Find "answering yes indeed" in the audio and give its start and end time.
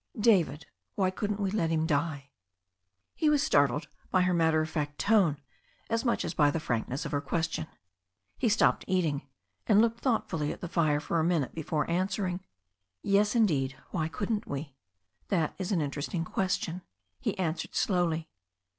11.87-13.77